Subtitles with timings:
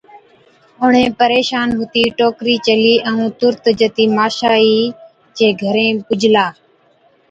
[0.81, 4.77] اُڻهين پريشان هُتِي ٽوڪرِي چلِي، ائُون تُرت جتِي ماشائِي
[5.37, 6.47] چي گھرين پُجلا،